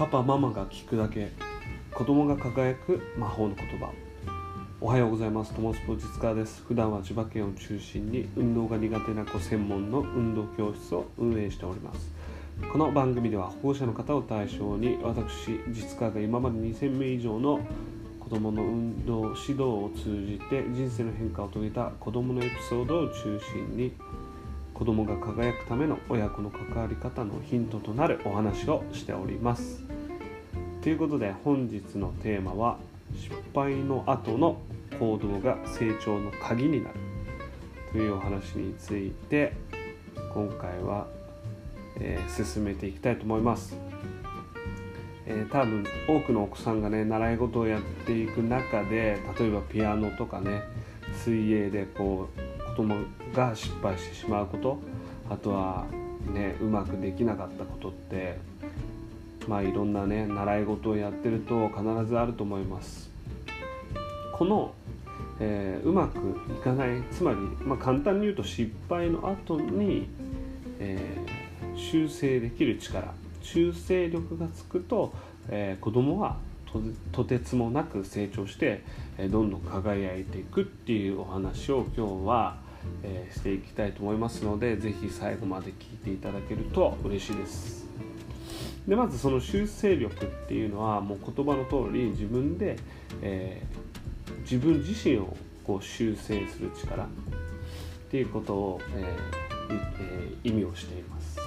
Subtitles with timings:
[0.00, 1.30] パパママが聞くだけ
[1.92, 3.92] 子供が輝く魔法の言葉。
[4.80, 5.52] おはようございます。
[5.52, 6.64] トモスポ実家です。
[6.66, 12.10] 普段は千葉県を中心に運動が苦手な子専門の運動教室を運営しております。
[12.72, 17.60] この番組では保護者の方を対象に私実家が今まで2000名以上の
[18.20, 23.92] 子供の運動指導を通じて人生の変化を遂げた子供のエピソードを中心に
[24.80, 29.82] 子供が輝くための親子の関わり方のヒントとなるお話をしております
[30.80, 32.78] ということで本日のテーマは
[33.14, 34.58] 失敗の後の
[34.98, 36.94] 行動が成長の鍵になる
[37.92, 39.52] というお話について
[40.32, 41.06] 今回は、
[41.96, 43.76] えー、進めていきたいと思います、
[45.26, 50.62] えー、多分多くのお子さんがね習い事をやっていく中で例えばピアノとかね
[51.22, 52.96] 水泳でこう子供
[53.34, 54.78] が失敗してしまうこと
[55.28, 55.86] あとは
[56.32, 58.38] ねうまくできなかったことって
[59.48, 63.10] まあいろんなね習い事をやってると必ずあると思います。
[64.32, 64.72] この、
[65.38, 66.18] えー、うまく
[66.50, 70.08] いかないつまり、まあ、簡単に言うと失敗の後に、
[70.78, 73.12] えー、修正できる力
[73.42, 75.12] 修正力がつくと、
[75.48, 76.38] えー、子供は
[77.12, 78.82] とてつもなく成長して、
[79.30, 82.58] どんどん輝いていくっていうお話を今日は、
[83.02, 87.86] えー、していきたいと思いますので是非最後まで聞いていただけると嬉しいです。
[88.88, 92.76] でまずその修正力っていうのはもう言葉の通り自分で、
[93.20, 97.08] えー、自分自身をこう修正する力っ
[98.10, 101.38] ていうことを、えーえー、意味をしています。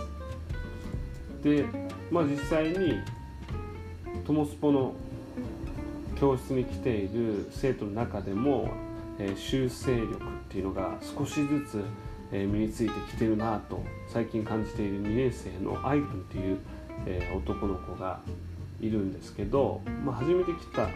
[1.43, 1.65] で
[2.11, 2.99] まあ実際に
[4.25, 4.93] トモスポの
[6.23, 8.69] 教室に来ている生徒の中でも、
[9.19, 11.83] えー、修正力っていうのが少しずつ、
[12.31, 16.59] えー、身についてきてるなと最近感じている2年生の愛くんっていう、
[17.05, 18.21] えー、男の子が
[18.79, 20.87] いるんですけど、まあ、初めて来た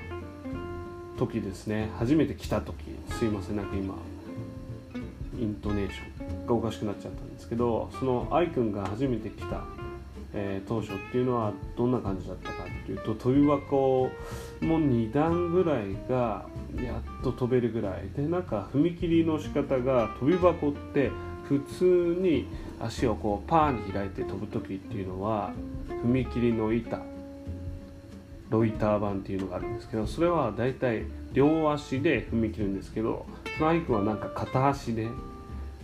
[1.18, 1.90] 時ですね。
[2.00, 2.76] 初めて来た時
[3.10, 3.96] すいませんなんか今
[5.38, 9.66] イントネーションがおかしくなっちゃったんですけどその愛くんが初めて来た
[10.34, 14.10] えー、当初っていうのはどんな感じだったかっていうと飛び箱
[14.62, 16.46] も2段ぐらいが
[16.76, 21.12] やっと飛べるぐらいでなんか踏切の仕方が飛び箱って
[21.44, 21.86] 普通
[22.20, 22.48] に
[22.80, 25.54] 足をこうパーに開いて飛ぶ時っていうのは
[26.04, 27.18] 踏切の板。
[28.50, 33.26] ロイター板っていうのがあるんですけどそれはだいたい両足で踏み切るんですけど
[33.58, 35.10] そのアイクはなんか片足で、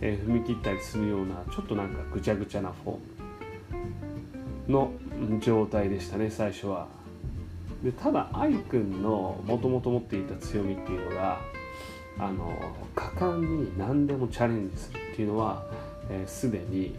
[0.00, 3.00] え踏み切ったりするようなちょっとなんかぐちゃぐちゃなフォーム。
[4.68, 4.92] の
[5.40, 6.86] 状態でしたね最初は。
[7.82, 11.38] でただ愛くんのもともと持っていた強みっていうのが
[12.18, 12.50] あの
[12.94, 15.64] 果敢に何でもチャレンジするっていうのは
[16.26, 16.96] すで、えー、に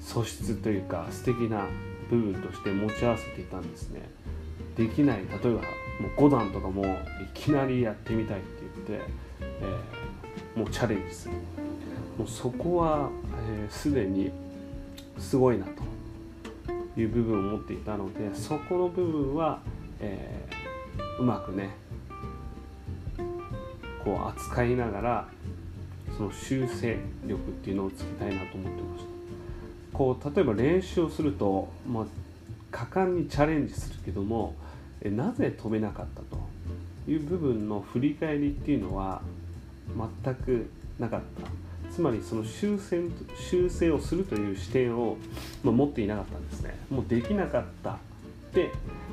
[0.00, 1.66] 素質というか素敵な
[2.10, 4.08] 部分として持ち合わせていたんですね。
[4.76, 5.58] できない例えばも
[6.16, 6.88] う5段とかもい
[7.34, 8.48] きなりやってみたいって
[8.86, 11.34] 言って、えー、もうチャレンジする。
[12.18, 13.10] もうそこは
[13.68, 14.30] すで、えー、に
[15.18, 15.96] すごいなと。
[16.96, 19.60] いう部分を持っていたのでそこの部分は、
[20.00, 21.70] えー、うまくね
[24.02, 25.28] こう扱いながら
[26.16, 29.10] その修正力っていうのをつけたいなと思ってました。
[29.92, 32.06] こう例えば練習をすると、まあ、
[32.70, 34.54] 果敢にチャレンジするけども
[35.02, 36.46] えなぜ飛べなかったと？
[37.08, 39.22] いう部分の振り返りっていうのは
[40.24, 40.68] 全く
[40.98, 41.65] なかった。
[41.90, 43.04] つまりその修正
[43.36, 45.16] 修正をするという視点を、
[45.62, 46.74] ま、持っていなかったんですね。
[46.90, 47.98] もうできなかった
[48.52, 48.70] で、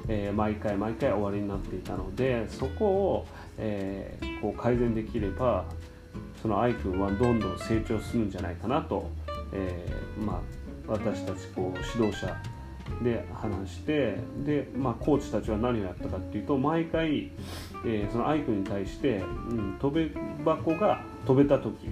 [0.07, 5.65] えー、毎回毎回終わりになっていたのでそこを、えー、こう改善できれば
[6.41, 9.09] その愛くんはどんどん成長するんじゃないかなと、
[9.53, 10.39] えー、まあ、
[10.87, 12.35] 私たちこう指導者
[13.01, 17.31] で話してで、まあ、コーチたちは何をやったかっていうと毎回、
[17.85, 20.11] えー、その愛くんに対して、うん、飛べ
[20.43, 21.89] 箱が飛べた時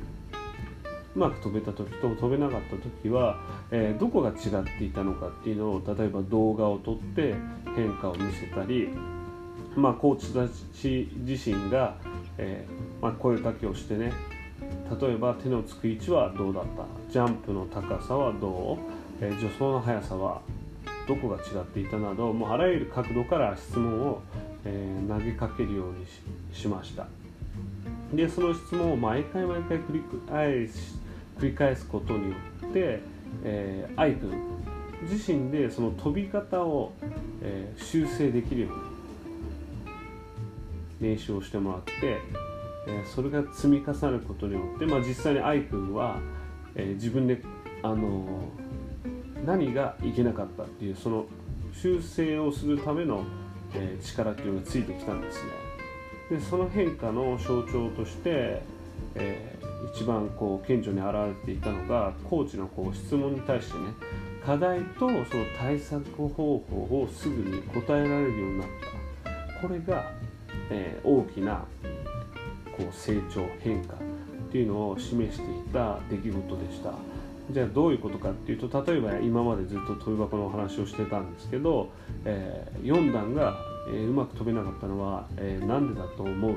[1.15, 3.37] うまく飛べた時と飛べなかった時は、
[3.69, 7.35] えー、どこが違っていたのかっていうのを例えば動画を撮って
[7.75, 8.89] 変化を見せたり、
[9.75, 10.47] まあ、コーチた
[10.77, 11.95] ち自身が、
[12.37, 14.13] えー、まあ、声かけをしてね
[15.01, 17.11] 例えば手のつく位置はどうだった？
[17.11, 20.41] ジャンプの高さはどう、えー、助走の速さは
[21.07, 24.21] どこが違っていたなどもうあらゆる角度から質問を、
[24.63, 26.05] えー、投げかけるように
[26.53, 27.07] しました。
[28.13, 30.71] でその質問を毎回毎回繰り返し
[31.41, 32.35] 繰り返すことによ
[32.67, 32.99] って、
[33.43, 34.31] えー、愛くん
[35.09, 36.93] 自身でその飛び方を、
[37.41, 38.67] えー、修正できるよ
[40.99, 41.91] うに練習をしてもらって、
[42.87, 46.19] えー、それが積み重なることによって、まあ、実際に愛くんは、
[46.75, 47.41] えー、自分で、
[47.81, 48.43] あの
[49.43, 51.25] 何がいけなかったっていうその
[51.73, 53.23] 修正をするための、
[53.73, 55.49] えー、力っていうのがついてきたんですね。
[56.37, 58.61] でその変化の象徴として、
[59.15, 59.50] えー、
[59.93, 63.93] 一番こう顕著に現れていたのがコーチのこう質問に対してね
[64.45, 65.25] 課題とその
[65.59, 69.61] 対策方法をすぐに答えられるようになった。
[69.61, 70.11] これが、
[70.71, 71.63] えー、大きな
[72.75, 73.97] こう成長変化っ
[74.51, 76.93] ていうのを示していた出来事でした。
[77.51, 81.89] じゃあどういうことかっていうと例えば今までずっと飛び箱のお話をしてたんですけど、
[82.25, 83.57] えー、4段が、
[83.89, 86.55] えー、うまく飛べなかったのは、えー、なんでだと思う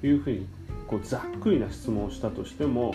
[0.00, 0.46] というふうに
[0.90, 2.92] こうざっくりな質問をしたとしても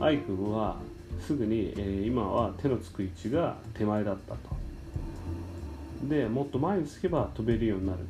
[0.00, 0.78] 愛くんは
[1.24, 4.38] すぐに、えー、今は手のつく位置が手前だったと。
[6.08, 8.02] でもっと前につけば飛べるようになるっ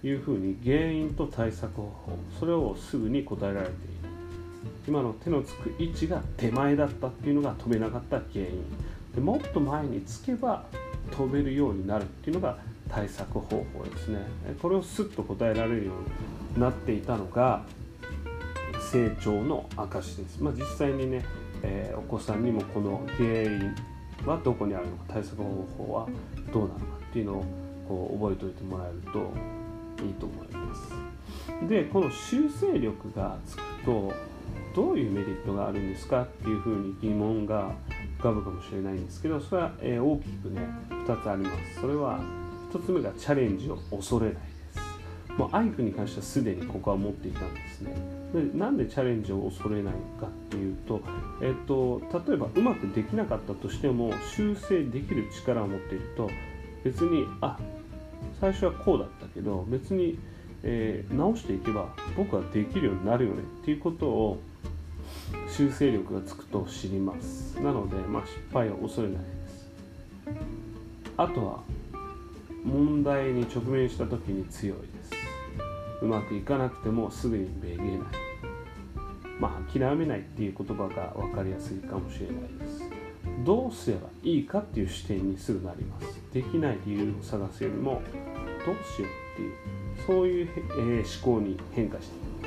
[0.00, 3.78] ていうふうに原因と対策方法それをすぐに答えられている。
[4.88, 8.64] 今の手のつく位置が手前だったっていうのが飛べなかった原因。
[9.14, 10.64] でもっと前につけば
[11.10, 12.56] 飛べるようになるっていうのが
[12.88, 14.20] 対策方法ですね。
[14.62, 15.92] これをスッと答えられるよ
[16.54, 17.62] うになっていたのが
[18.90, 21.24] 成長の証です、まあ、実際にね
[21.62, 23.74] えー、お子さんにもこの原因
[24.24, 26.08] はどこにあるのか対策方法は
[26.52, 27.44] どうなのかっていうのを
[27.88, 30.92] こう覚えておいてもらえるといいと思います。
[31.68, 34.12] でこの修正力がつくと
[34.74, 37.72] どういうメリットがあるんですかっていうふうに疑問が
[38.18, 41.80] 浮かぶかもしれないんですけどそれは、え大きくね2つあります。
[41.80, 42.20] それは
[42.72, 44.34] 1つ目がチャレンジを恐れない
[45.38, 45.50] です。
[45.50, 47.94] もうアイクに関してはすでにここは持っていたんですね。
[48.34, 51.00] でなんでチャレンジを恐れないかっていうと,、
[51.40, 56.30] えっと例えばうまくできなかったとしても修正できる力を持っていると
[56.84, 57.58] 別にあ
[58.40, 60.18] 最初はこうだったけど別に、
[60.62, 64.40] えー、直していけば僕はできるようになるよねっていうことを
[65.48, 69.68] 修正力がつくと知りますなので、まあ、失敗を恐れないです
[71.16, 71.60] あとは
[72.68, 75.10] 問題に直面した時に強いです。
[76.02, 77.88] うまくいかなくてもすぐにめげない。
[79.40, 82.82] まあ諦めないっていう言葉が分かりやすいかもしれないです。
[83.44, 86.20] どうすればいいかっていう視点にすぐなります。
[86.32, 88.02] できない理由を探すよりも
[88.66, 90.48] どうしようっていうそういう、
[90.78, 92.37] え、思考に変化していきます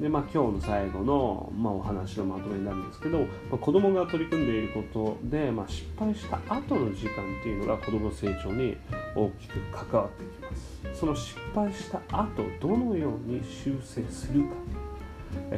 [0.00, 8.76] でまあ今日の最後の、まあ、お話のまとめになるんですけど、まあ、子供が取り組んでいることで、まあ、失敗した後の時間っていうのが子供の成長に
[9.14, 10.98] 大きく関わってきます。
[10.98, 14.48] その失敗した後どのように修正するか。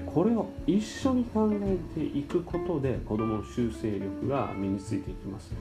[0.07, 5.53] これを一緒に考えていくことで子どもの修正力が身についていきます。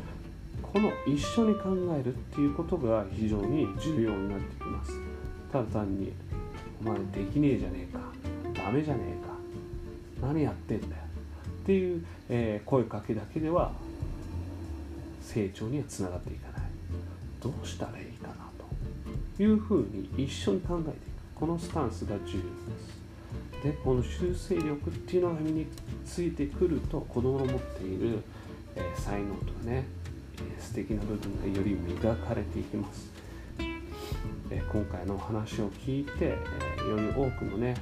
[0.61, 4.99] この一緒に考えるっていうことが非常に重要になってきます。
[5.51, 6.11] ただ単に
[6.81, 8.24] 「お前できねえじゃねえか。
[8.55, 10.27] ダメじゃねえか。
[10.27, 10.91] 何やってんだよ」
[11.63, 13.73] っていう、えー、声かけだけでは
[15.21, 16.67] 成長にはつながっていかない。
[17.41, 18.35] どうしたらいいかな
[19.37, 20.95] というふうに一緒に考えていく。
[21.35, 22.39] このスタンスが重要で
[22.79, 23.05] す。
[23.65, 25.67] でこの修正力っていうのが身に
[26.05, 28.19] ついてくると子供の持っている、
[28.75, 29.85] えー、才能とかね、
[30.37, 33.11] えー、素敵な部分がより磨かれていきます、
[34.51, 37.75] えー、今回のお話を聞いて、えー、より多くのね、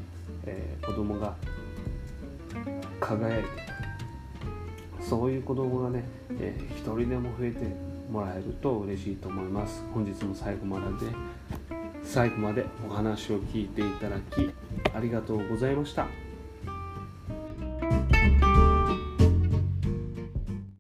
[0.46, 1.36] えー、子供が
[3.00, 3.50] 輝いて
[5.02, 6.04] そういう子供がね、
[6.40, 7.60] えー、一人でも増えて
[8.10, 10.84] もらえると嬉しいと思います本日も最後まで
[12.04, 14.52] 最後までお話を聞いていただき
[14.94, 16.23] ありがとうございました。